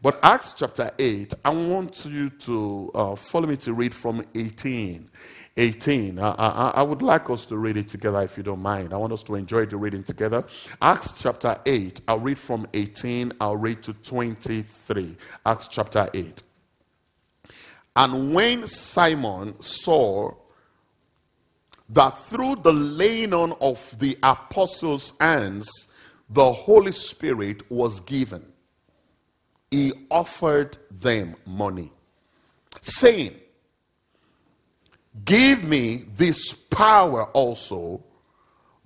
[0.00, 5.10] But Acts chapter 8, I want you to uh, follow me to read from 18.
[5.56, 6.18] 18.
[6.20, 8.94] I, I, I, would like us to read it together if you don't mind.
[8.94, 10.44] I want us to enjoy the reading together.
[10.80, 15.16] Acts chapter 8, I'll read from 18, I'll read to 23.
[15.44, 16.42] Acts chapter 8.
[17.96, 20.32] And when Simon saw
[21.88, 25.68] that through the laying on of the apostles' hands,
[26.30, 28.44] the Holy Spirit was given,
[29.70, 31.92] he offered them money,
[32.80, 33.34] saying,
[35.24, 38.04] Give me this power also,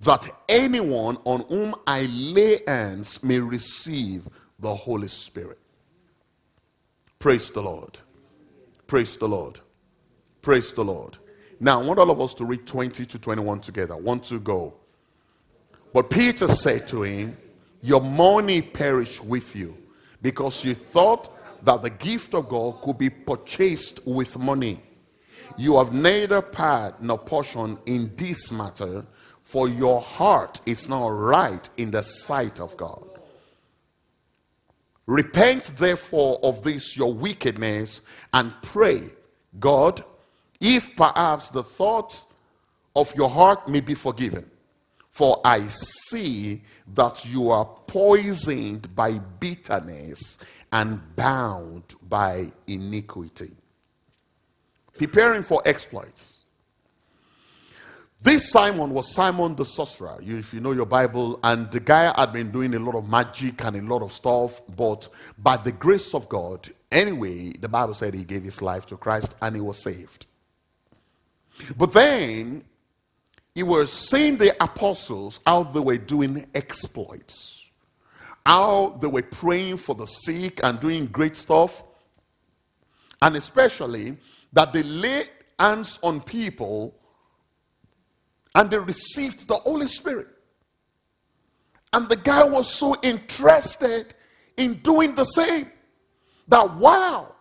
[0.01, 4.27] that anyone on whom I lay hands may receive
[4.59, 5.59] the Holy Spirit.
[7.19, 7.99] Praise the Lord.
[8.87, 9.59] Praise the Lord.
[10.41, 11.17] Praise the Lord.
[11.59, 13.95] Now, I want all of us to read 20 to 21 together.
[13.95, 14.73] One, two, go.
[15.93, 17.37] But Peter said to him,
[17.81, 19.77] Your money perish with you,
[20.23, 21.29] because you thought
[21.63, 24.81] that the gift of God could be purchased with money.
[25.57, 29.05] You have neither part nor portion in this matter,
[29.43, 33.07] for your heart is not right in the sight of God.
[35.05, 38.01] Repent therefore of this your wickedness
[38.33, 39.09] and pray,
[39.59, 40.03] God,
[40.59, 42.25] if perhaps the thoughts
[42.95, 44.49] of your heart may be forgiven.
[45.13, 45.67] For I
[46.09, 46.63] see
[46.95, 50.37] that you are poisoned by bitterness
[50.71, 53.55] and bound by iniquity
[54.97, 56.39] preparing for exploits.
[58.21, 62.31] This Simon was Simon the sorcerer, if you know your Bible, and the guy had
[62.31, 66.13] been doing a lot of magic and a lot of stuff, but by the grace
[66.13, 69.83] of God, anyway, the Bible said he gave his life to Christ and he was
[69.83, 70.25] saved.
[71.77, 72.63] But then
[73.55, 77.61] he was seeing the apostles how they were doing exploits,
[78.45, 81.83] how they were praying for the sick and doing great stuff,
[83.21, 84.17] and especially
[84.51, 85.25] that they lay
[85.59, 86.93] hands on people
[88.55, 90.27] and they received the Holy Spirit.
[91.91, 94.15] And the guy was so interested
[94.57, 95.71] in doing the same
[96.47, 97.33] that wow,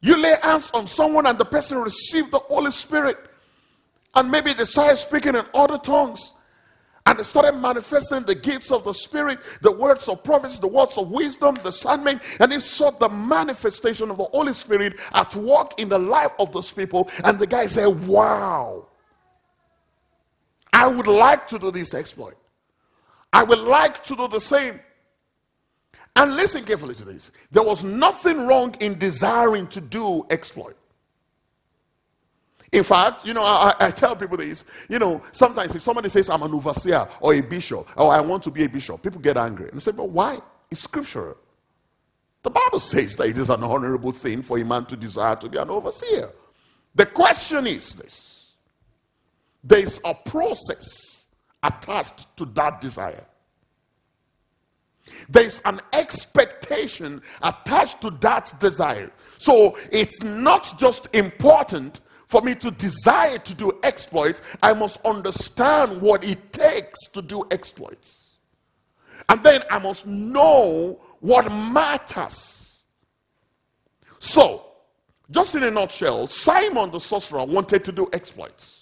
[0.00, 3.18] you lay hands on someone and the person received the Holy Spirit,
[4.14, 6.32] and maybe they started speaking in other tongues.
[7.06, 10.98] And they started manifesting the gifts of the Spirit, the words of prophets, the words
[10.98, 15.72] of wisdom, the discernment, and he saw the manifestation of the Holy Spirit at work
[15.80, 17.10] in the life of those people.
[17.24, 18.86] And the guy said, Wow,
[20.72, 22.36] I would like to do this exploit.
[23.32, 24.80] I would like to do the same.
[26.16, 27.30] And listen carefully to this.
[27.50, 30.76] There was nothing wrong in desiring to do exploit.
[32.72, 34.64] In fact, you know, I, I, tell people this.
[34.88, 38.44] You know, sometimes if somebody says, I'm an overseer or a bishop, or I want
[38.44, 39.68] to be a bishop, people get angry.
[39.70, 40.38] And say, but why?
[40.70, 41.36] It's scriptural.
[42.42, 45.48] The Bible says that it is an honorable thing for a man to desire to
[45.48, 46.30] be an overseer.
[46.94, 48.52] The question is this
[49.62, 51.26] there's a process
[51.62, 53.24] attached to that desire.
[55.28, 59.10] There's an expectation attached to that desire.
[59.38, 66.00] So it's not just important for me to desire to do exploits, I must understand
[66.00, 68.36] what it takes to do exploits.
[69.28, 72.78] And then I must know what matters.
[74.20, 74.64] So,
[75.32, 78.79] just in a nutshell, Simon the sorcerer wanted to do exploits.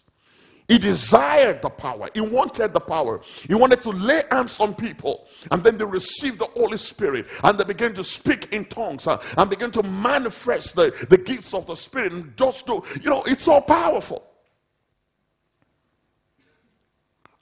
[0.69, 2.11] He desired the power.
[2.13, 3.23] He wanted the power.
[3.47, 5.27] He wanted to lay hands on people.
[5.51, 7.27] And then they received the Holy Spirit.
[7.43, 11.55] And they began to speak in tongues uh, and began to manifest the, the gifts
[11.55, 12.13] of the Spirit.
[12.13, 14.23] And just to, you know, it's so powerful.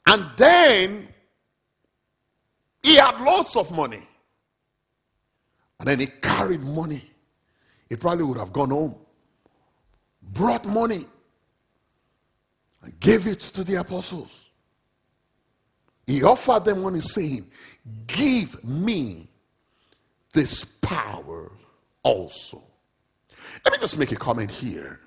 [0.07, 1.09] And then
[2.85, 4.07] he had lots of money.
[5.81, 7.11] And then he carried money.
[7.89, 8.95] He probably would have gone home,
[10.23, 11.07] brought money
[13.01, 14.31] gave it to the apostles.
[16.07, 17.51] He offered them one, he's saying,
[18.07, 19.29] Give me
[20.33, 21.53] this power
[22.03, 22.63] also.
[23.65, 25.01] Let me just make a comment here.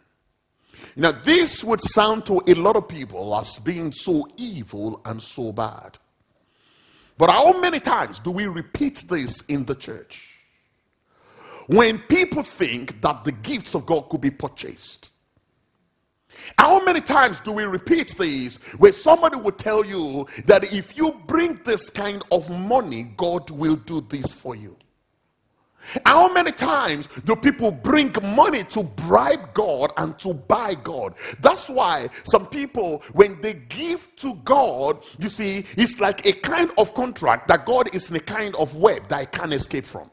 [0.95, 5.51] Now, this would sound to a lot of people as being so evil and so
[5.51, 5.97] bad.
[7.17, 10.25] But how many times do we repeat this in the church?
[11.67, 15.11] When people think that the gifts of God could be purchased,
[16.57, 21.13] how many times do we repeat these where somebody will tell you that if you
[21.27, 24.75] bring this kind of money, God will do this for you?
[26.05, 31.15] How many times do people bring money to bribe God and to buy God?
[31.39, 36.71] That's why some people, when they give to God, you see, it's like a kind
[36.77, 40.11] of contract that God is in a kind of web that I can't escape from.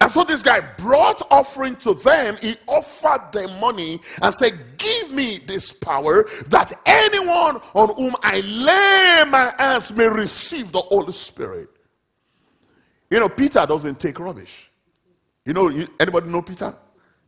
[0.00, 2.38] And so this guy brought offering to them.
[2.40, 8.40] He offered them money and said, Give me this power that anyone on whom I
[8.40, 11.68] lay my hands may receive the Holy Spirit.
[13.10, 14.70] You know, Peter doesn't take rubbish.
[15.44, 16.74] You know, you, anybody know Peter?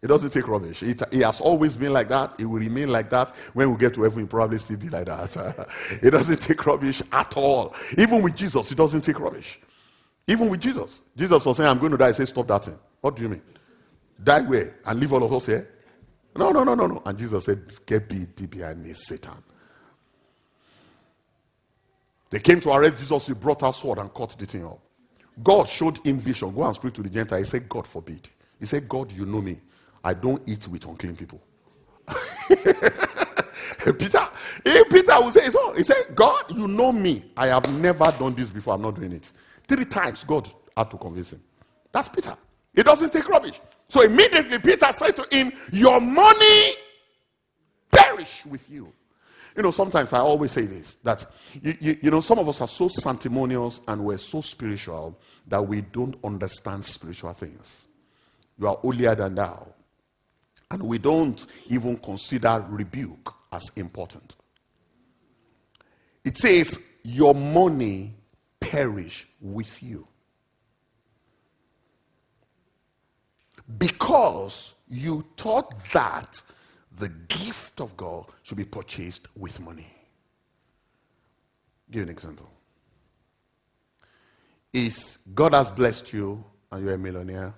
[0.00, 0.80] He doesn't take rubbish.
[0.80, 2.34] He, he, has always been like that.
[2.38, 3.34] He will remain like that.
[3.54, 5.68] When we get to heaven, he'll probably still be like that.
[6.02, 7.74] he doesn't take rubbish at all.
[7.96, 9.58] Even with Jesus, he doesn't take rubbish.
[10.26, 11.00] Even with Jesus.
[11.16, 12.08] Jesus was saying, I'm going to die.
[12.08, 12.78] He said, Stop that thing.
[13.00, 13.42] What do you mean?
[14.22, 14.76] Die where?
[14.84, 15.68] And leave all of us here?
[16.36, 17.02] No, no, no, no, no.
[17.04, 19.42] And Jesus said, Get thee behind me, Satan.
[22.30, 23.28] They came to arrest Jesus.
[23.28, 24.80] He brought out sword and cut the thing up.
[25.42, 26.52] God showed him vision.
[26.54, 27.38] Go and speak to the Gentile.
[27.38, 28.28] He said, God forbid.
[28.58, 29.60] He said, God, you know me.
[30.02, 31.40] I don't eat with unclean people.
[33.98, 34.28] Peter,
[34.64, 35.72] Peter will say, so.
[35.74, 37.24] He said, God, you know me.
[37.36, 38.74] I have never done this before.
[38.74, 39.30] I'm not doing it.
[39.68, 41.42] Three times God had to convince him.
[41.92, 42.36] That's Peter.
[42.74, 43.60] He doesn't take rubbish.
[43.88, 46.74] So immediately Peter said to him, Your money
[47.90, 48.92] perish with you.
[49.56, 51.24] You know, sometimes I always say this that,
[51.62, 55.66] you, you, you, know, some of us are so sanctimonious and we're so spiritual that
[55.66, 57.86] we don't understand spiritual things.
[58.58, 59.68] You are holier than thou.
[60.70, 64.36] And we don't even consider rebuke as important.
[66.24, 68.14] It says, Your money
[68.70, 70.06] perish with you.
[73.78, 76.42] Because you thought that
[76.98, 79.86] the gift of God should be purchased with money.
[81.90, 82.48] Give an example.
[84.72, 87.54] Is God has blessed you and you're a millionaire,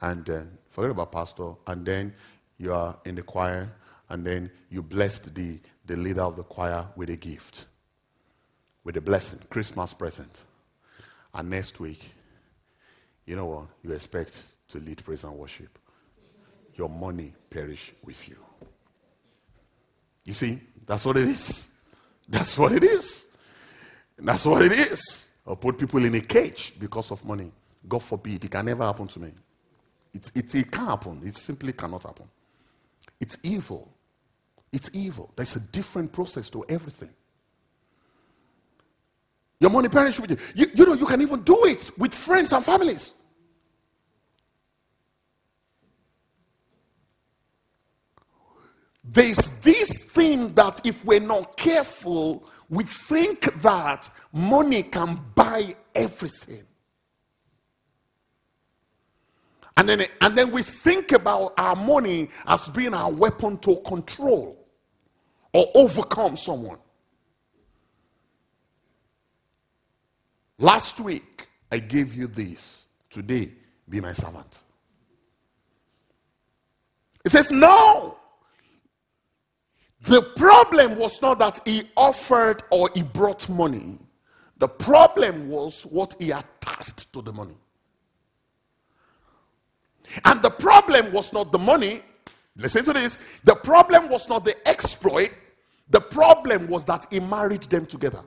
[0.00, 2.14] and then forget about pastor, and then
[2.58, 3.70] you are in the choir,
[4.08, 7.66] and then you blessed the, the leader of the choir with a gift
[8.86, 10.42] with a blessing, Christmas present.
[11.34, 12.08] And next week,
[13.26, 13.66] you know what?
[13.82, 14.32] You expect
[14.68, 15.76] to lead praise and worship.
[16.76, 18.36] Your money perish with you.
[20.24, 21.66] You see, that's what it is.
[22.28, 23.26] That's what it is.
[24.18, 25.26] That's what it is.
[25.44, 27.50] Or put people in a cage because of money.
[27.88, 28.44] God forbid.
[28.44, 29.32] It can never happen to me.
[30.14, 31.22] It's, it's, it can't happen.
[31.24, 32.26] It simply cannot happen.
[33.18, 33.90] It's evil.
[34.72, 35.32] It's evil.
[35.34, 37.10] There's a different process to everything.
[39.58, 40.36] Your money perish with you.
[40.54, 40.70] you.
[40.74, 43.12] You know, you can even do it with friends and families.
[49.02, 56.64] There's this thing that if we're not careful, we think that money can buy everything.
[59.76, 64.66] And then, and then we think about our money as being our weapon to control
[65.52, 66.78] or overcome someone.
[70.58, 72.86] Last week, I gave you this.
[73.10, 73.52] Today,
[73.88, 74.60] be my servant.
[77.24, 78.18] It says, No.
[80.02, 83.98] The problem was not that he offered or he brought money.
[84.58, 87.56] The problem was what he attached to the money.
[90.24, 92.02] And the problem was not the money.
[92.56, 93.18] Listen to this.
[93.44, 95.32] The problem was not the exploit.
[95.90, 98.22] The problem was that he married them together.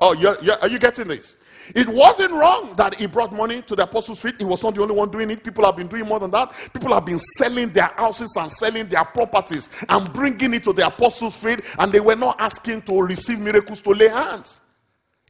[0.00, 1.36] Oh, you're, you're, are you getting this?
[1.74, 4.36] It wasn't wrong that he brought money to the apostles' feet.
[4.38, 5.42] He was not the only one doing it.
[5.42, 6.52] People have been doing more than that.
[6.72, 10.86] People have been selling their houses and selling their properties and bringing it to the
[10.86, 14.60] apostles' feet, and they were not asking to receive miracles to lay hands.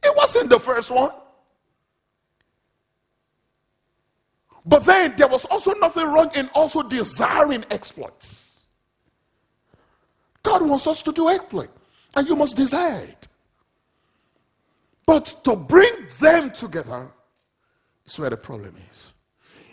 [0.03, 1.11] It wasn't the first one.
[4.63, 8.43] But then there was also nothing wrong in also desiring exploits.
[10.43, 11.69] God wants us to do exploit,
[12.15, 13.27] and you must desire it.
[15.07, 17.07] But to bring them together
[18.05, 19.13] is where the problem is.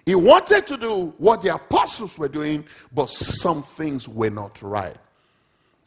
[0.06, 4.96] He wanted to do what the apostles were doing, but some things were not right.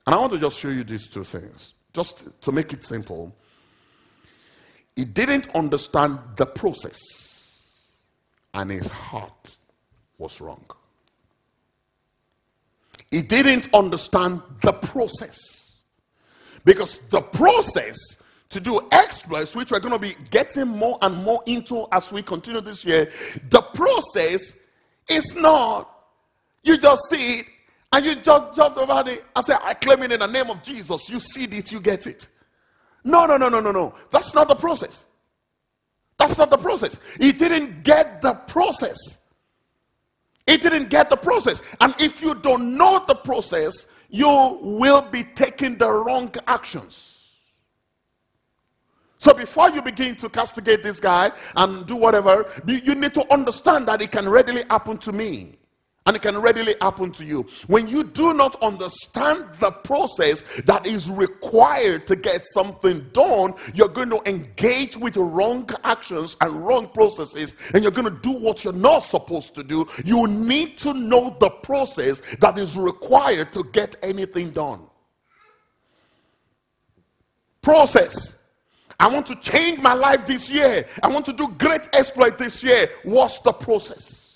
[0.06, 3.34] And I want to just show you these two things, just to make it simple.
[4.96, 7.00] He didn't understand the process,
[8.54, 9.56] and his heart
[10.18, 10.66] was wrong.
[13.12, 15.38] He didn't understand the process
[16.66, 17.96] because the process
[18.50, 22.22] to do exploits, which we're going to be getting more and more into as we
[22.22, 23.12] continue this year,
[23.50, 24.56] the process
[25.08, 25.94] is not
[26.64, 27.46] you just see it
[27.94, 30.64] and you just just about it I say, I claim it in the name of
[30.64, 31.10] Jesus.
[31.10, 32.28] You see this, you get it.
[33.04, 33.94] No, no, no, no, no, no.
[34.12, 35.06] That's not the process.
[36.18, 37.00] That's not the process.
[37.20, 38.98] He didn't get the process.
[40.46, 41.62] He didn't get the process.
[41.80, 44.28] And if you don't know the process, you
[44.62, 47.17] will be taking the wrong actions.
[49.28, 53.86] So before you begin to castigate this guy and do whatever, you need to understand
[53.90, 55.58] that it can readily happen to me.
[56.06, 57.46] And it can readily happen to you.
[57.68, 63.90] When you do not understand the process that is required to get something done, you're
[63.90, 68.64] going to engage with wrong actions and wrong processes, and you're going to do what
[68.64, 69.86] you're not supposed to do.
[70.06, 74.84] You need to know the process that is required to get anything done.
[77.62, 78.37] Process.
[79.00, 80.88] I want to change my life this year.
[81.04, 82.90] I want to do great exploit this year.
[83.04, 84.28] What's the process?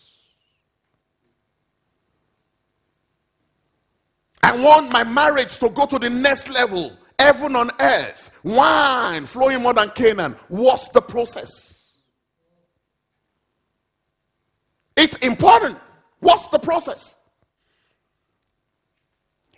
[4.44, 9.62] I want my marriage to go to the next level, heaven on earth, wine flowing
[9.62, 10.36] more than Canaan.
[10.48, 11.50] What's the process?
[14.96, 15.78] It's important.
[16.20, 17.16] What's the process?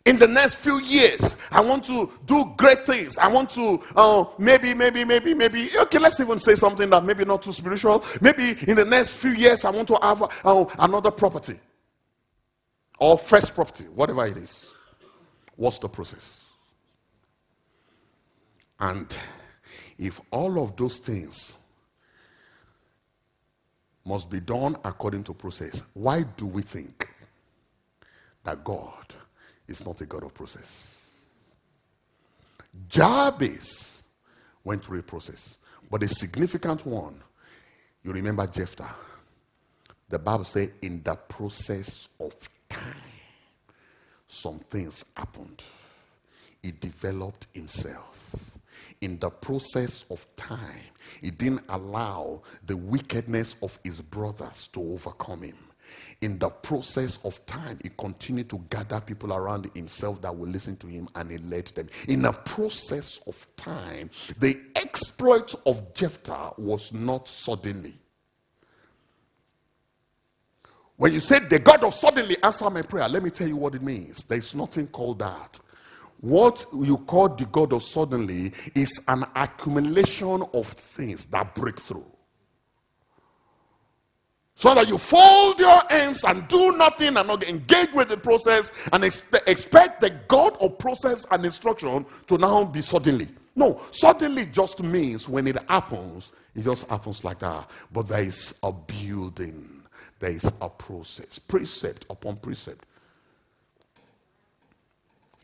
[0.06, 3.18] In the next few years i want to do great things.
[3.18, 7.26] I want to uh, maybe maybe maybe maybe okay let's even say something that maybe
[7.26, 8.04] not too spiritual.
[8.22, 11.60] Maybe in the next few years i want to have uh, another property.
[13.00, 14.66] Or first property whatever it is.
[15.56, 16.42] What's the process?
[18.80, 19.16] And
[19.98, 21.56] if all of those things
[24.06, 27.08] must be done according to process, why do we think
[28.44, 29.16] that God
[29.68, 31.08] is not a God of process?
[32.88, 34.04] Jabez
[34.64, 35.58] went through a process,
[35.90, 37.22] but a significant one.
[38.04, 38.96] You remember Jephthah.
[40.10, 42.36] The Bible says, in the process of
[42.70, 42.84] time
[44.34, 45.64] some things happened.
[46.62, 48.10] He developed himself.
[49.02, 50.90] In the process of time,
[51.22, 55.58] he didn't allow the wickedness of his brothers to overcome him.
[56.22, 60.78] In the process of time, he continued to gather people around himself that will listen
[60.78, 61.88] to him and he led them.
[62.08, 64.10] In a process of time,
[64.40, 67.94] the exploit of Jephthah was not suddenly.
[70.96, 73.76] When you say the God of suddenly answer my prayer, let me tell you what
[73.76, 74.24] it means.
[74.24, 75.60] There's nothing called that.
[76.22, 82.06] What you call the God of suddenly is an accumulation of things that break through.
[84.56, 88.72] So that you fold your hands and do nothing and not engage with the process
[88.92, 93.28] and expect, the God of process and instruction to now be suddenly.
[93.56, 97.70] No, suddenly just means when it happens, it just happens like that.
[97.92, 99.84] But there is a building
[100.24, 102.86] there is a process, precept upon precept.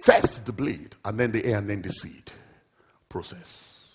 [0.06, 2.32] First the blade, and then the air, and then the seed.
[3.10, 3.90] Process.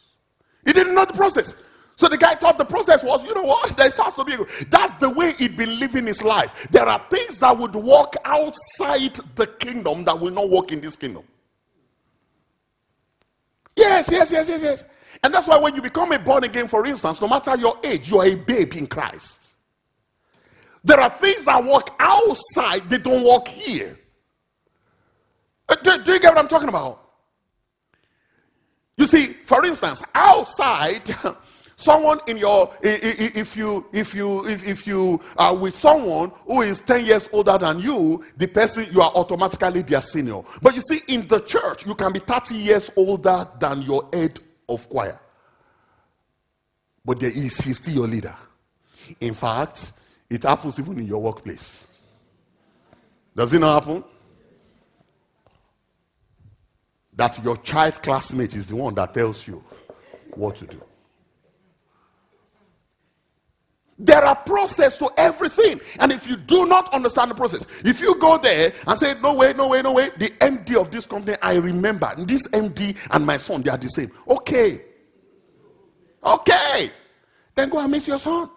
[0.66, 1.56] He didn't know the process.
[1.96, 3.76] So the guy thought the process was, you know what?
[3.76, 4.36] There has to be.
[4.68, 6.50] That's the way he'd been living his life.
[6.70, 10.96] There are things that would walk outside the kingdom that will not work in this
[10.96, 11.24] kingdom.
[13.76, 14.84] Yes, yes, yes, yes, yes.
[15.22, 18.10] And that's why when you become a born again, for instance, no matter your age,
[18.10, 19.54] you are a babe in Christ.
[20.82, 23.98] There are things that work outside, they don't work here.
[25.68, 27.00] Uh, do, do you get what I'm talking about?
[28.96, 31.08] You see, for instance, outside,
[31.76, 36.80] someone in your if you if you if, if you are with someone who is
[36.80, 41.02] 10 years older than you the person you are automatically their senior but you see
[41.08, 44.38] in the church you can be 30 years older than your head
[44.68, 45.20] of choir
[47.04, 48.36] but there is he's still your leader
[49.20, 49.92] in fact
[50.34, 51.86] it happens even in your workplace.
[53.36, 54.04] Does it not happen?
[57.14, 59.62] That your child classmate is the one that tells you
[60.34, 60.82] what to do.
[63.98, 65.80] There are process to everything.
[66.00, 69.34] And if you do not understand the process, if you go there and say, no
[69.34, 73.24] way, no way, no way, the MD of this company, I remember, this MD and
[73.24, 74.10] my son, they are the same.
[74.28, 74.82] Okay.
[76.24, 76.92] Okay.
[77.54, 78.50] Then go and meet your son.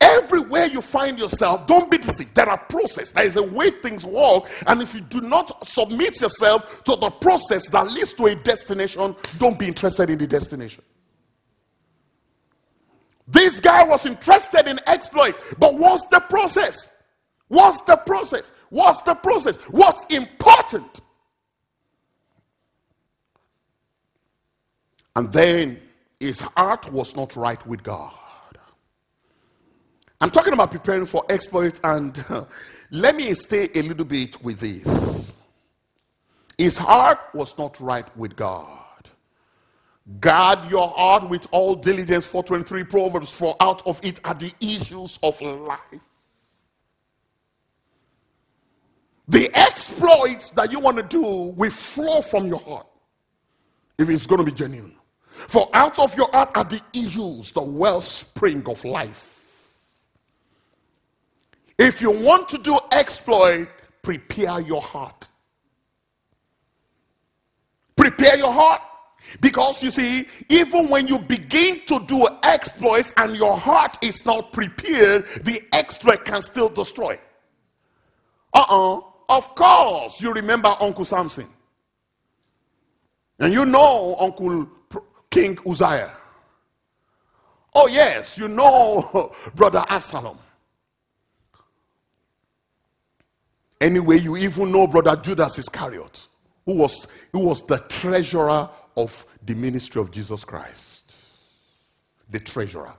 [0.00, 2.34] Everywhere you find yourself, don't be deceived.
[2.34, 3.10] There are process.
[3.10, 4.44] There is a way things work.
[4.66, 9.14] And if you do not submit yourself to the process that leads to a destination,
[9.38, 10.82] don't be interested in the destination.
[13.28, 16.88] This guy was interested in exploit, but what's the process?
[17.48, 18.50] What's the process?
[18.70, 19.56] What's the process?
[19.70, 21.00] What's important?
[25.14, 25.80] And then
[26.18, 28.14] his heart was not right with God.
[30.20, 32.24] I'm talking about preparing for exploits, and
[32.90, 35.32] let me stay a little bit with this.
[36.56, 38.87] His heart was not right with God.
[40.20, 45.18] Guard your heart with all diligence, 423 Proverbs, for out of it are the issues
[45.22, 45.80] of life.
[49.28, 52.86] The exploits that you want to do will flow from your heart.
[53.98, 54.94] if it's going to be genuine.
[55.48, 59.76] For out of your heart are the issues, the wellspring of life.
[61.78, 63.68] If you want to do exploit,
[64.02, 65.28] prepare your heart.
[67.96, 68.82] Prepare your heart.
[69.40, 74.52] Because you see, even when you begin to do exploits and your heart is not
[74.52, 77.18] prepared, the exploit can still destroy.
[78.52, 81.48] Uh uh Of course, you remember Uncle Samson.
[83.38, 84.68] And you know Uncle
[85.30, 86.12] King Uzziah.
[87.74, 90.38] Oh, yes, you know Brother Absalom.
[93.80, 96.26] Anyway, you even know Brother Judas Iscariot,
[96.66, 98.68] who was, who was the treasurer
[98.98, 101.12] of the ministry of Jesus Christ.
[102.28, 102.92] The treasurer.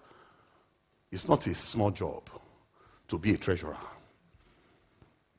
[1.11, 2.29] It's not a small job
[3.09, 3.75] to be a treasurer,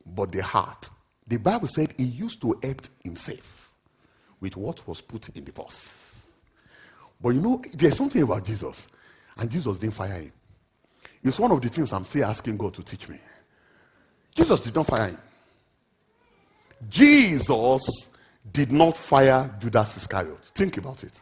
[0.04, 0.90] but the heart.
[1.26, 3.72] The Bible said he used to help himself
[4.40, 5.94] with what was put in the purse.
[7.20, 8.86] But you know, there's something about Jesus,
[9.38, 10.32] and Jesus didn't fire him.
[11.22, 13.18] It's one of the things I'm still asking God to teach me.
[14.34, 15.18] Jesus did not fire him.
[16.88, 18.10] Jesus
[18.52, 20.44] did not fire Judas Iscariot.
[20.54, 21.20] Think about it.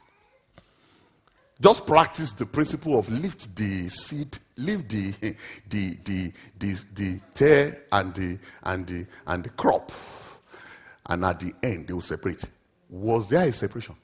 [1.61, 5.11] Just practice the principle of lift the seed, leave the
[5.69, 9.91] the the the, the tare and the and the and the crop,
[11.07, 12.45] and at the end they will separate.
[12.89, 13.97] Was there a separation?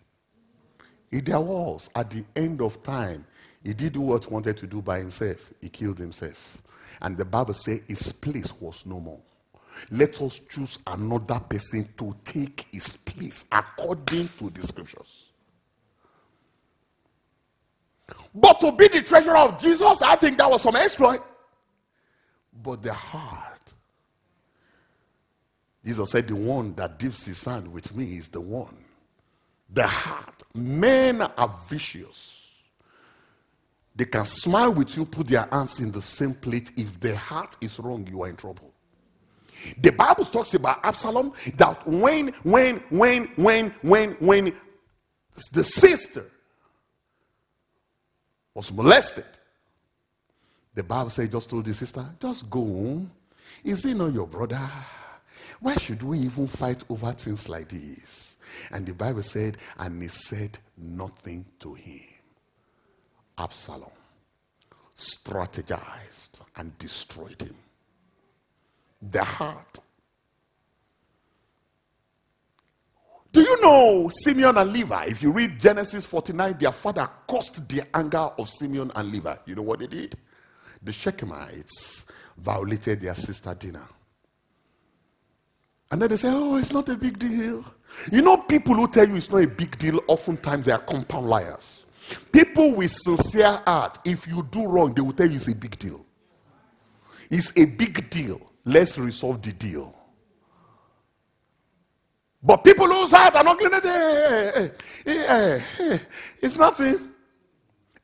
[1.11, 3.25] If there was, at the end of time,
[3.63, 5.53] he did what he wanted to do by himself.
[5.61, 6.59] He killed himself.
[7.01, 9.21] And the Bible says his place was no more.
[9.91, 15.25] Let us choose another person to take his place according to the scriptures.
[18.35, 21.23] But to be the treasurer of Jesus, I think that was some exploit.
[22.63, 23.75] But the heart,
[25.85, 28.77] Jesus said, the one that dips his hand with me is the one.
[29.71, 30.43] The heart.
[30.55, 32.41] Men are vicious.
[33.97, 36.73] They can smile with you, put their hands in the same plate.
[36.77, 38.74] If the heart is wrong, you are in trouble.
[39.79, 44.53] The Bible talks about Absalom that when, when, when, when, when, when
[45.53, 46.31] the sister
[48.55, 49.27] was molested,
[50.75, 53.11] the Bible says, just told the sister, just go home.
[53.63, 54.71] Is he not your brother?
[55.61, 58.37] Why should we even fight over things like this?
[58.71, 62.01] And the Bible said, and he said nothing to him.
[63.39, 63.91] Absalom
[64.97, 67.57] strategized and destroyed him
[69.11, 69.81] the heart.
[73.33, 75.07] Do you know Simeon and Levi?
[75.07, 79.35] If you read Genesis 49, their father caused the anger of Simeon and Levi.
[79.47, 80.17] You know what they did?
[80.81, 82.05] The Shechemites
[82.39, 83.89] violated their sister Dinah.
[85.91, 87.65] And then they say, oh, it's not a big deal.
[88.13, 91.27] You know, people who tell you it's not a big deal, oftentimes they are compound
[91.27, 91.87] liars.
[92.31, 95.77] People with sincere heart, if you do wrong, they will tell you it's a big
[95.79, 96.05] deal.
[97.31, 98.41] It's a big deal.
[98.65, 99.95] Let's resolve the deal.
[102.43, 104.75] But people lose heart and not clean it.
[106.43, 107.11] It's nothing.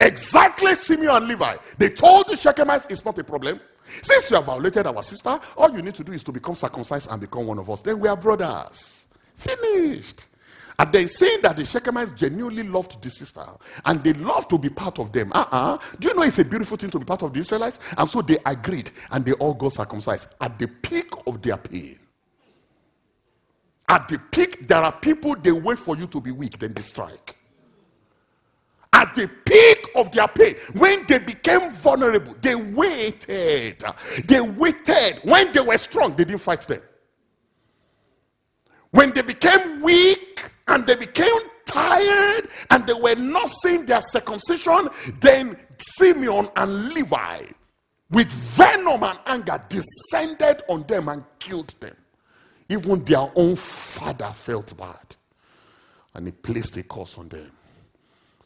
[0.00, 1.56] Exactly Simeon and Levi.
[1.76, 3.60] They told the Shechemites it's not a problem.
[4.02, 7.10] Since you have violated our sister, all you need to do is to become circumcised
[7.10, 7.82] and become one of us.
[7.82, 9.06] Then we are brothers.
[9.34, 10.26] Finished.
[10.80, 13.44] And they saying that the Shechemites genuinely loved the sister
[13.84, 15.30] and they loved to be part of them.
[15.34, 15.76] Uh-uh.
[15.98, 17.78] Do you know it's a beautiful thing to be part of the Israelites?
[17.98, 21.98] And so they agreed and they all got circumcised at the peak of their pain.
[23.90, 26.80] At the peak, there are people they wait for you to be weak, then they
[26.80, 27.36] strike.
[28.94, 33.84] At the peak of their pain, when they became vulnerable, they waited.
[34.24, 35.20] They waited.
[35.24, 36.80] When they were strong, they didn't fight them.
[38.92, 44.88] When they became weak and they became tired and they were not seeing their circumcision,
[45.20, 45.56] then
[45.98, 47.42] Simeon and Levi,
[48.10, 51.96] with venom and anger, descended on them and killed them.
[52.68, 55.16] Even their own father felt bad.
[56.14, 57.50] And he placed a curse on them.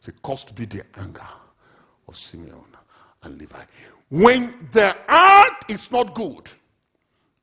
[0.03, 1.27] The curse to be the anger
[2.07, 2.65] of Simeon
[3.23, 3.63] and Levi.
[4.09, 6.49] When the heart is not good,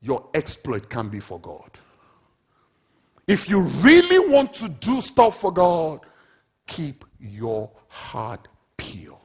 [0.01, 1.71] your exploit can be for God.
[3.27, 6.01] If you really want to do stuff for God,
[6.67, 9.17] keep your heart pure.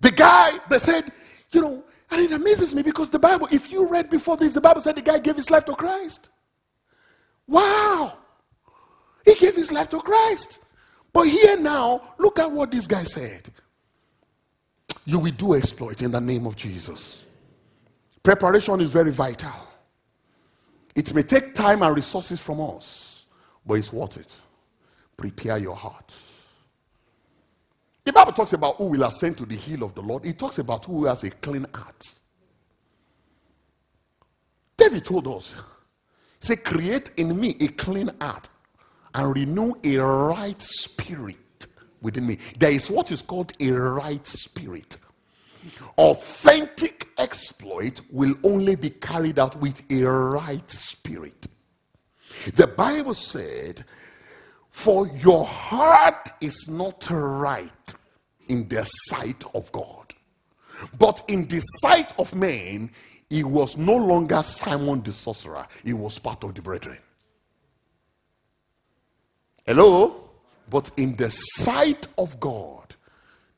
[0.00, 1.12] The guy that said,
[1.52, 4.60] you know, and it amazes me because the Bible, if you read before this, the
[4.60, 6.28] Bible said the guy gave his life to Christ.
[7.46, 8.18] Wow.
[9.24, 10.60] He gave his life to Christ.
[11.12, 13.50] But here now, look at what this guy said.
[15.04, 17.24] You will do exploit in the name of Jesus.
[18.22, 19.68] Preparation is very vital.
[20.94, 23.24] It may take time and resources from us,
[23.64, 24.34] but it's worth it.
[25.16, 26.12] Prepare your heart.
[28.04, 30.26] The Bible talks about who will ascend to the hill of the Lord.
[30.26, 32.02] It talks about who has a clean heart.
[34.76, 35.54] David told us,
[36.40, 38.48] say, create in me a clean heart
[39.14, 41.38] and renew a right spirit
[42.00, 42.38] within me.
[42.58, 44.96] There is what is called a right spirit.
[45.96, 51.46] Authentic exploit will only be carried out with a right spirit.
[52.54, 53.84] The Bible said,
[54.70, 57.94] For your heart is not right
[58.48, 60.14] in the sight of God,
[60.98, 62.90] but in the sight of men,
[63.28, 66.98] he was no longer Simon the sorcerer, he was part of the brethren.
[69.64, 70.28] Hello?
[70.68, 72.94] But in the sight of God,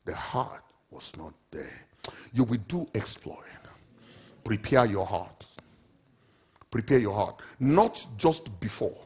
[0.05, 1.85] the heart was not there.
[2.33, 3.39] You will do exploit.
[4.43, 5.45] Prepare your heart.
[6.69, 7.41] Prepare your heart.
[7.59, 9.05] Not just before,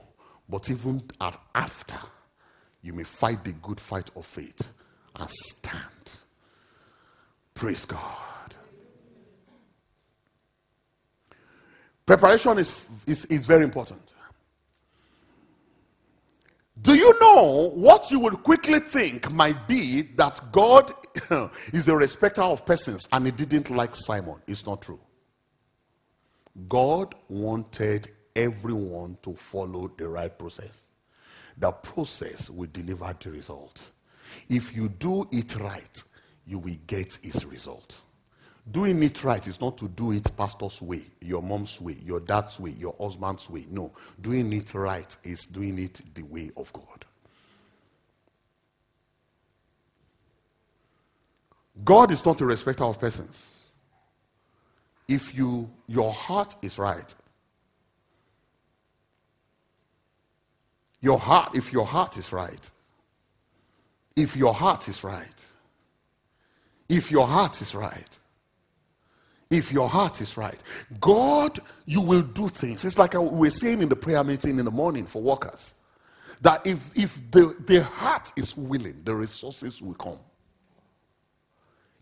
[0.50, 1.04] but even
[1.56, 2.00] after.
[2.82, 4.68] You may fight the good fight of faith
[5.16, 6.12] and stand.
[7.54, 8.56] Praise God.
[12.06, 14.02] Preparation is, is, is very important.
[16.82, 20.94] Do you know what you would quickly think might be that God
[21.74, 24.36] is a respecter of persons and he didn't like Simon?
[24.48, 25.00] It's not true.
[26.68, 30.72] God wanted everyone to follow the right process.
[31.58, 33.82] The process will deliver the result.
[34.48, 36.04] If you do it right,
[36.46, 38.00] you will get its result.
[38.72, 42.60] Doing it right is not to do it pastor's way, your mom's way, your dad's
[42.60, 43.66] way, your husband's way.
[43.70, 43.92] No.
[44.22, 47.06] Doing it right is doing it the way of God.
[51.84, 53.70] God is not a respecter of persons.
[55.08, 57.16] If you your heart is right,
[61.02, 62.70] your heart, if your heart is right,
[64.16, 65.46] if your heart is right,
[66.90, 68.20] if your heart is right,
[69.50, 70.62] if your heart is right.
[71.00, 72.86] God, you will do things.
[72.86, 75.74] It's like we were saying in the prayer meeting in the morning for workers
[76.42, 80.20] that if, if the, the heart is willing, the resources will come.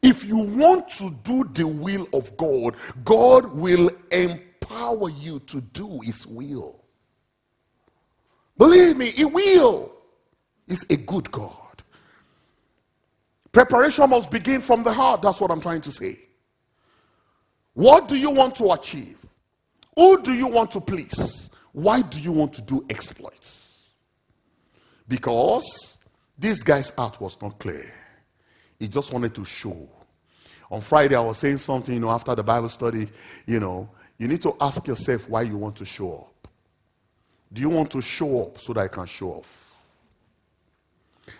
[0.02, 6.00] If you want to do the will of God, God will empower you to do
[6.02, 6.84] His will.
[8.58, 9.94] Believe me, He will.
[10.68, 11.54] He's a good God.
[13.52, 15.22] Preparation must begin from the heart.
[15.22, 16.27] That's what I'm trying to say.
[17.78, 19.24] What do you want to achieve?
[19.96, 21.52] Who do you want to please?
[21.74, 23.72] Why do you want to do exploits?
[25.08, 26.00] Because
[26.40, 27.94] this guy's heart was not clear.
[28.80, 29.88] He just wanted to show.
[30.72, 33.08] On Friday, I was saying something, you know, after the Bible study,
[33.46, 33.88] you know,
[34.18, 36.48] you need to ask yourself why you want to show up.
[37.54, 39.76] Do you want to show up so that I can show off?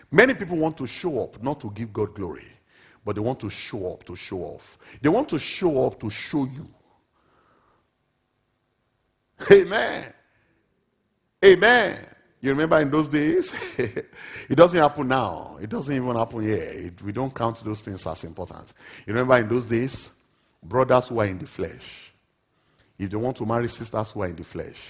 [0.08, 2.46] Many people want to show up not to give God glory
[3.08, 4.76] but they want to show up to show off.
[5.00, 6.68] They want to show up to show you.
[9.50, 10.12] Amen.
[11.42, 12.06] Amen.
[12.42, 13.54] You remember in those days?
[13.78, 15.56] it doesn't happen now.
[15.58, 16.64] It doesn't even happen here.
[16.64, 18.74] It, we don't count those things as important.
[19.06, 20.10] You remember in those days?
[20.62, 22.12] Brothers who are in the flesh.
[22.98, 24.86] If they want to marry sisters who are in the flesh,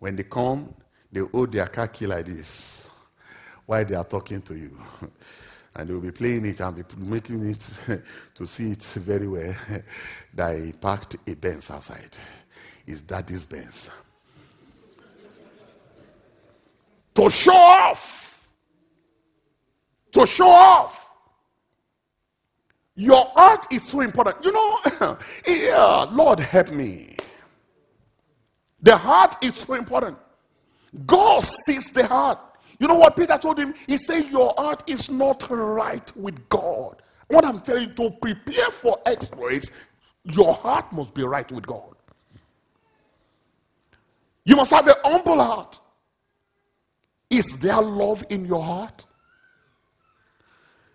[0.00, 0.74] when they come,
[1.12, 2.88] they hold their key like this
[3.66, 4.76] while they are talking to you.
[5.74, 8.02] and they will be playing it and be making it
[8.34, 9.54] to see it very well
[10.34, 12.16] that he parked a Benz outside.
[12.86, 13.90] His daddy's Benz.
[17.14, 18.48] to show off.
[20.12, 20.98] To show off.
[22.94, 24.44] Your heart is so important.
[24.44, 27.16] You know, yeah, eh, Lord help me.
[28.82, 30.18] The heart is so important.
[31.06, 32.38] God sees the heart.
[32.82, 33.74] You know what Peter told him?
[33.86, 37.00] He said, Your heart is not right with God.
[37.28, 39.70] What I'm telling you, to prepare for exploits,
[40.24, 41.94] your heart must be right with God.
[44.44, 45.78] You must have a humble heart.
[47.30, 49.06] Is there love in your heart?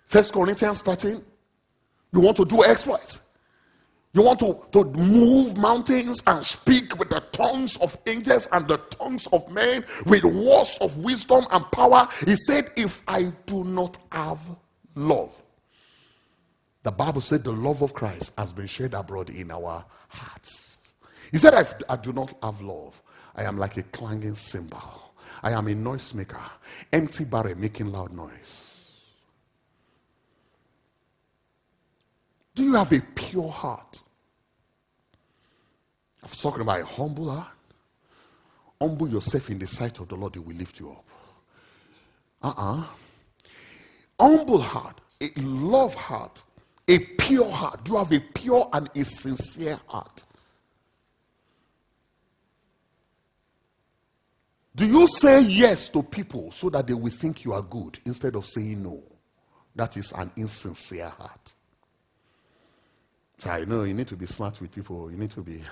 [0.07, 1.23] First Corinthians 13.
[2.11, 3.21] You want to do exploits.
[4.17, 8.77] You want to, to move mountains and speak with the tongues of angels and the
[8.77, 12.09] tongues of men with words of wisdom and power.
[12.25, 14.39] He said, If I do not have
[14.95, 15.39] love,
[16.81, 20.77] the Bible said the love of Christ has been shed abroad in our hearts.
[21.31, 22.99] He said, If I do not have love,
[23.35, 25.13] I am like a clanging cymbal.
[25.43, 26.41] I am a noisemaker,
[26.91, 28.81] empty barrel making loud noise.
[32.55, 34.01] Do you have a pure heart?
[36.27, 37.47] I'm talking about a humble heart.
[38.81, 41.05] Humble yourself in the sight of the Lord, He will lift you up.
[42.41, 42.83] Uh uh
[44.19, 46.43] Humble heart, a love heart,
[46.87, 47.83] a pure heart.
[47.83, 50.23] Do you have a pure and a sincere heart?
[54.75, 58.35] Do you say yes to people so that they will think you are good instead
[58.35, 59.01] of saying no?
[59.75, 61.53] That is an insincere heart.
[63.39, 65.09] So I know you need to be smart with people.
[65.11, 65.63] You need to be.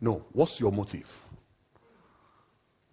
[0.00, 0.24] No.
[0.32, 1.20] What's your motive?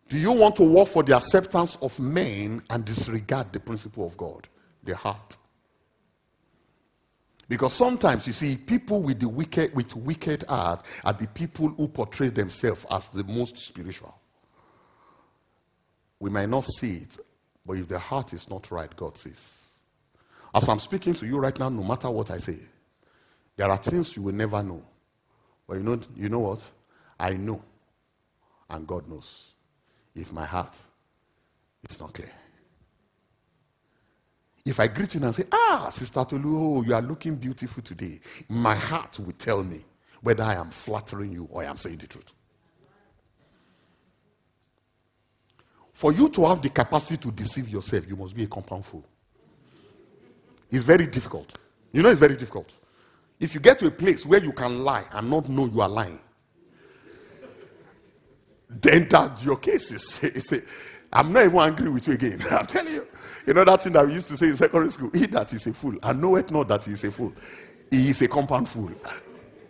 [0.09, 4.17] Do you want to work for the acceptance of men and disregard the principle of
[4.17, 4.47] God?
[4.83, 5.37] The heart.
[7.47, 11.87] Because sometimes you see people with the wicked with wicked heart are the people who
[11.87, 14.17] portray themselves as the most spiritual.
[16.19, 17.17] We might not see it,
[17.65, 19.65] but if the heart is not right, God sees.
[20.53, 22.57] As I'm speaking to you right now, no matter what I say,
[23.55, 24.83] there are things you will never know.
[25.67, 26.67] But you know, you know what?
[27.21, 27.61] I know,
[28.67, 29.51] and God knows,
[30.15, 30.75] if my heart
[31.87, 32.31] is not clear.
[34.65, 38.19] If I greet you and say, Ah, Sister Tolu, oh, you are looking beautiful today,
[38.49, 39.85] my heart will tell me
[40.21, 42.33] whether I am flattering you or I am saying the truth.
[45.93, 49.05] For you to have the capacity to deceive yourself, you must be a compound fool.
[50.71, 51.55] It's very difficult.
[51.91, 52.71] You know, it's very difficult.
[53.39, 55.89] If you get to a place where you can lie and not know you are
[55.89, 56.19] lying,
[58.79, 60.19] then that your case is.
[60.23, 60.61] It's a,
[61.11, 62.43] I'm not even angry with you again.
[62.51, 63.07] I'm telling you.
[63.45, 65.09] You know that thing that we used to say in secondary school?
[65.13, 67.33] He that is a fool, and know it not that he is a fool.
[67.89, 68.91] He is a compound fool.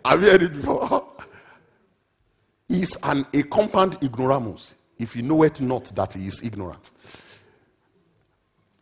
[0.04, 1.08] Have you heard it before?
[2.68, 6.92] He's an, a compound ignoramus if you know it not that he is ignorant.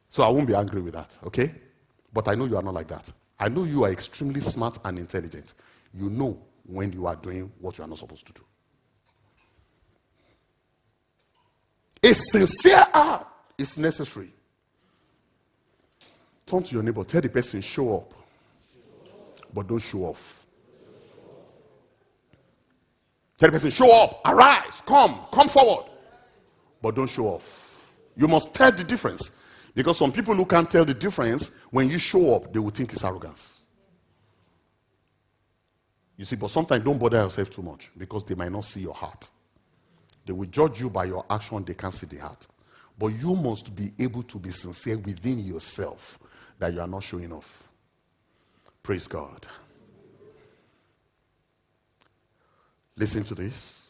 [0.08, 1.52] So I won't be angry with that, okay?
[2.12, 3.10] But I know you are not like that.
[3.38, 5.54] I know you are extremely smart and intelligent.
[5.94, 8.42] You know when you are doing what you are not supposed to do.
[12.02, 13.26] A sincere heart
[13.58, 14.32] is necessary.
[16.46, 18.14] Turn to your neighbor, tell the person, show up,
[19.52, 20.44] but don't show off.
[23.38, 25.90] Tell the person, show up, arise, come, come forward
[26.82, 27.80] but don't show off.
[28.16, 29.30] You must tell the difference.
[29.74, 32.92] Because some people who can't tell the difference, when you show up, they will think
[32.92, 33.60] it's arrogance.
[36.16, 38.94] You see, but sometimes don't bother yourself too much because they might not see your
[38.94, 39.30] heart.
[40.26, 42.46] They will judge you by your action, they can't see the heart.
[42.98, 46.18] But you must be able to be sincere within yourself
[46.58, 47.64] that you are not showing off.
[48.82, 49.46] Praise God.
[52.96, 53.84] Listen to this.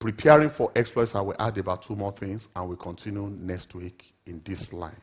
[0.00, 4.12] Preparing for exploits, I will add about two more things and we'll continue next week
[4.26, 5.00] in this line.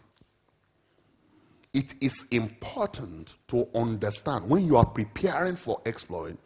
[1.73, 6.37] It is important to understand when you are preparing for exploit,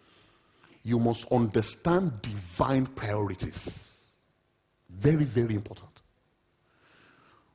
[0.84, 3.90] you must understand divine priorities.
[4.90, 5.90] Very, very important.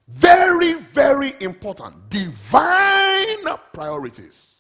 [0.09, 2.09] Very, very important.
[2.09, 4.55] Divine priorities.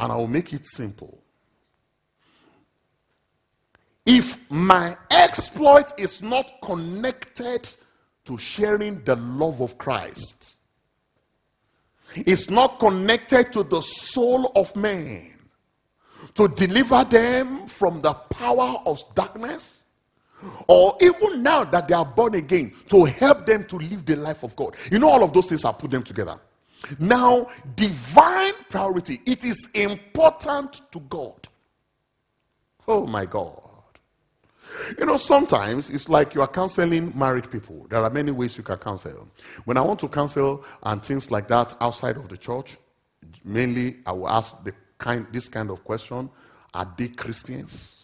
[0.00, 1.22] And I will make it simple.
[4.06, 7.68] If my exploit is not connected
[8.24, 10.56] to sharing the love of Christ,
[12.14, 15.34] it's not connected to the soul of man,
[16.34, 19.82] to deliver them from the power of darkness,
[20.68, 24.42] or even now that they are born again, to help them to live the life
[24.42, 24.76] of God.
[24.90, 26.38] You know, all of those things are put them together.
[26.98, 31.48] Now, divine priority, it is important to God.
[32.86, 33.62] Oh my God.
[34.98, 37.86] You know, sometimes it's like you are counseling married people.
[37.90, 39.28] There are many ways you can counsel.
[39.64, 42.76] When I want to counsel and things like that outside of the church,
[43.44, 46.28] mainly I will ask the kind, this kind of question
[46.74, 47.94] Are they Christians?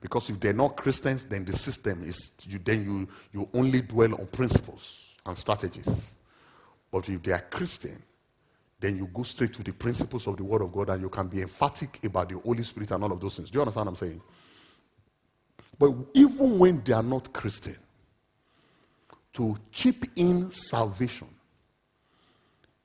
[0.00, 4.14] Because if they're not Christians, then the system is, you, then you, you only dwell
[4.14, 5.88] on principles and strategies.
[6.90, 8.02] But if they are Christian,
[8.78, 11.28] then you go straight to the principles of the Word of God and you can
[11.28, 13.50] be emphatic about the Holy Spirit and all of those things.
[13.50, 14.20] Do you understand what I'm saying?
[15.78, 17.78] But even when they are not Christian,
[19.32, 21.28] to chip in salvation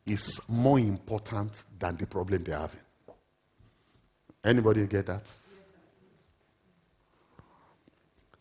[0.06, 2.80] is more important than the problem they're having.
[4.43, 5.23] Anybody get that?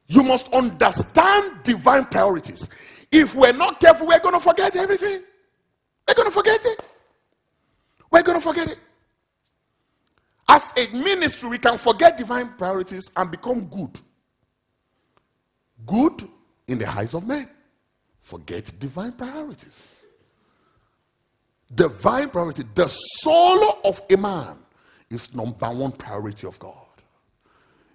[0.06, 2.68] You must understand divine priorities.
[3.10, 5.22] If we're not careful, we're going to forget everything.
[6.06, 6.86] We're going to forget it.
[8.10, 8.78] We're going to forget it.
[10.48, 14.00] As a ministry, we can forget divine priorities and become good
[15.86, 16.28] good
[16.66, 17.48] in the eyes of men.
[18.20, 19.96] Forget divine priorities.
[21.74, 24.56] Divine priority, the soul of a man
[25.10, 26.74] is number one priority of God.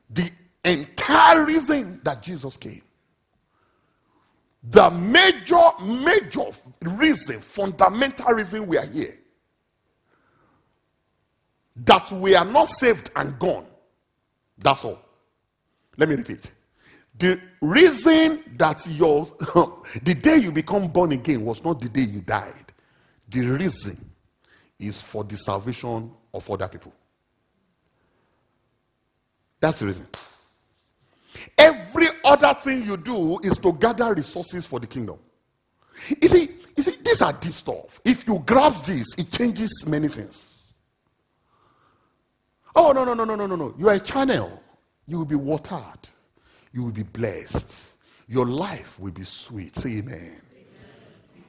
[0.10, 0.30] The
[0.64, 2.82] entire reason that Jesus came.
[4.64, 6.46] The major, major
[6.82, 9.18] reason, fundamental reason we are here.
[11.76, 13.66] That we are not saved and gone.
[14.58, 15.00] That's all.
[15.98, 16.52] Let me repeat.
[17.20, 19.26] The reason that your
[20.04, 22.74] the day you become born again was not the day you died.
[23.30, 24.10] The reason
[24.80, 26.94] is for the salvation of other people.
[29.64, 30.08] That's the reason.
[31.58, 35.20] Every other thing you do is to gather resources for the kingdom.
[36.22, 38.02] You see, you see, these are deep stuff.
[38.04, 40.50] If you grasp this, it changes many things.
[42.76, 43.74] Oh, no, no, no, no, no, no, no.
[43.80, 44.62] You are a channel.
[45.08, 46.10] You will be watered.
[46.74, 47.74] You will be blessed.
[48.28, 49.78] Your life will be sweet.
[49.78, 50.42] Say amen.
[50.52, 51.46] amen.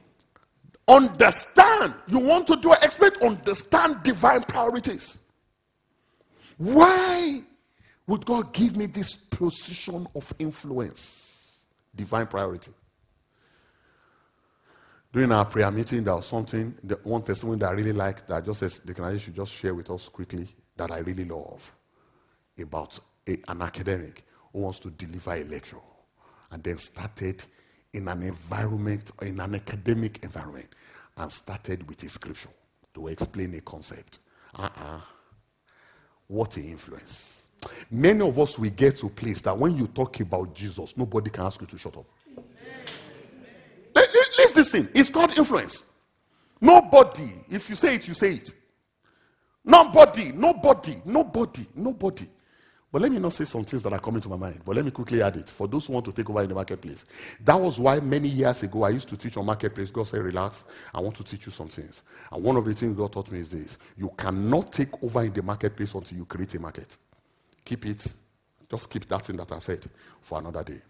[0.87, 1.95] Understand.
[2.07, 5.19] You want to do an expert, understand divine priorities.
[6.55, 7.43] Why
[8.07, 11.57] would God give me this position of influence?
[11.95, 12.71] Divine priority.
[15.11, 18.59] During our prayer meeting, there was something, one testimony that I really liked that just
[18.59, 21.61] says, the can should just share with us quickly that I really love
[22.59, 25.77] about a, an academic who wants to deliver a lecture
[26.51, 27.43] and then started
[27.93, 30.67] in an environment, in an academic environment,
[31.15, 32.49] and started with a scripture
[32.93, 34.19] to explain a concept.
[34.53, 34.99] Uh-uh.
[36.27, 37.44] What an influence.
[37.89, 41.29] Many of us will get to a place that when you talk about Jesus, nobody
[41.29, 42.05] can ask you to shut up.
[44.55, 44.89] Listen.
[44.93, 45.83] It's called influence.
[46.61, 48.53] Nobody, if you say it, you say it.
[49.63, 52.27] Nobody, nobody, nobody, nobody.
[52.91, 54.61] But let me not say some things that are coming to my mind.
[54.65, 56.55] But let me quickly add it for those who want to take over in the
[56.55, 57.03] marketplace.
[57.43, 59.91] That was why many years ago I used to teach on marketplace.
[59.91, 62.03] God said, Relax, I want to teach you some things.
[62.31, 65.33] And one of the things God taught me is this you cannot take over in
[65.33, 66.97] the marketplace until you create a market.
[67.65, 68.05] Keep it,
[68.69, 69.89] just keep that thing that I've said
[70.21, 70.81] for another day.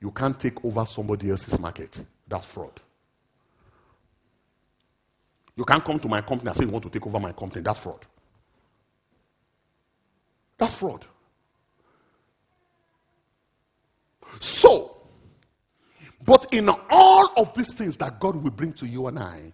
[0.00, 2.04] You can't take over somebody else's market.
[2.28, 2.80] That's fraud.
[5.56, 7.62] You can't come to my company and say you want to take over my company.
[7.62, 8.04] That's fraud.
[10.58, 11.04] That's fraud.
[14.38, 14.96] So,
[16.24, 19.52] but in all of these things that God will bring to you and I,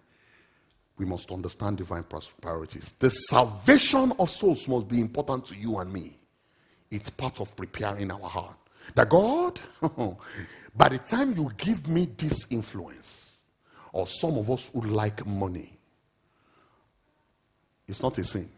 [0.97, 2.05] we must understand divine
[2.41, 2.93] priorities.
[2.99, 6.17] The salvation of souls must be important to you and me.
[6.91, 8.57] It's part of preparing our heart.
[8.95, 9.59] That God,
[10.75, 13.31] by the time you give me this influence,
[13.91, 15.77] or some of us would like money,
[17.87, 18.49] it's not a sin.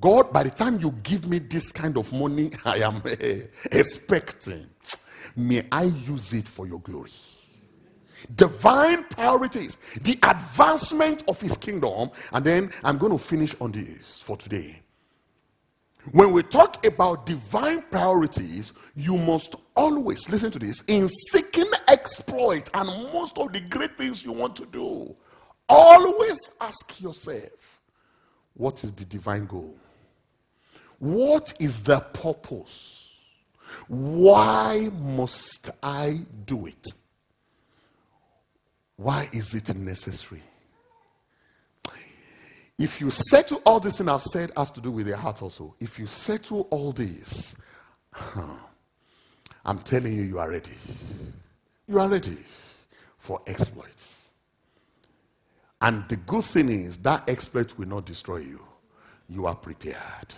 [0.00, 3.16] God, by the time you give me this kind of money, I am uh,
[3.70, 4.66] expecting,
[5.36, 7.10] may I use it for your glory.
[8.34, 14.18] Divine priorities, the advancement of his kingdom, and then I'm going to finish on this
[14.18, 14.82] for today.
[16.12, 22.70] When we talk about divine priorities, you must always listen to this in seeking exploit
[22.72, 25.14] and most of the great things you want to do.
[25.68, 27.80] Always ask yourself,
[28.54, 29.76] what is the divine goal?
[30.98, 33.08] What is the purpose?
[33.88, 36.86] Why must I do it?
[39.00, 40.42] Why is it necessary?
[42.78, 45.74] If you settle all this thing I've said has to do with your heart also.
[45.80, 47.54] If you settle all this,
[49.64, 50.76] I'm telling you, you are ready.
[51.86, 52.38] You are ready
[53.18, 54.28] for exploits.
[55.80, 58.60] And the good thing is that exploit will not destroy you.
[59.28, 60.34] You are prepared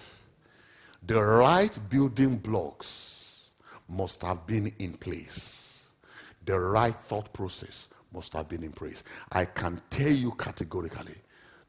[1.04, 3.50] the right building blocks
[3.88, 5.80] must have been in place.
[6.44, 9.02] The right thought process must have been in praise.
[9.30, 11.16] I can tell you categorically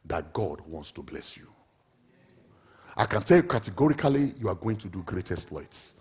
[0.06, 1.48] that God wants to bless you.
[2.96, 5.94] I can tell you categorically you are going to do great exploits.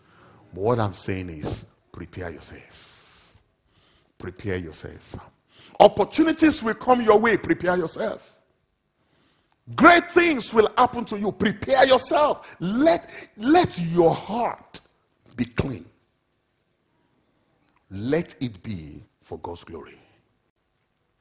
[0.53, 2.93] But what I'm saying is prepare yourself.
[4.19, 5.17] Prepare yourself.
[5.81, 7.37] Opportunities will come your way.
[7.37, 8.37] Prepare yourself.
[9.75, 11.33] Great things will happen to you.
[11.33, 12.47] Prepare yourself.
[12.61, 14.81] Let, let your heart
[15.37, 15.87] be clean.
[17.91, 20.02] Let it be for God's glory.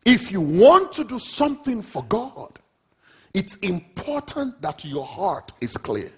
[0.06, 2.60] If you want to do something for God,
[3.34, 6.12] it's important that your heart is clear.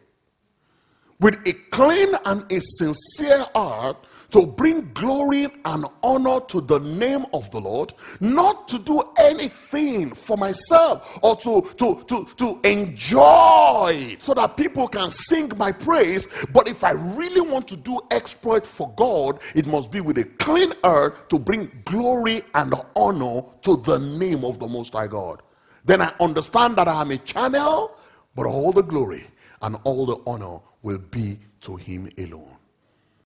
[1.19, 3.97] With a clean and a sincere heart,
[4.33, 10.11] to bring glory and honor to the name of the Lord, not to do anything
[10.11, 16.27] for myself or to, to, to, to enjoy so that people can sing my praise.
[16.51, 20.23] But if I really want to do exploit for God, it must be with a
[20.23, 25.43] clean heart to bring glory and honor to the name of the Most High God.
[25.85, 27.95] Then I understand that I am a channel,
[28.35, 29.27] but all the glory
[29.61, 32.52] and all the honor will be to Him alone.